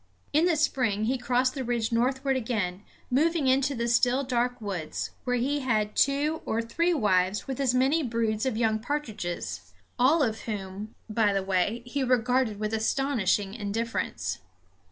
[0.33, 5.11] In the spring he crossed the ridge northward again, moving into the still dark woods,
[5.25, 10.23] where he had two or three wives with as many broods of young partridges; all
[10.23, 14.39] of whom, by the way, he regarded with astonishing indifference.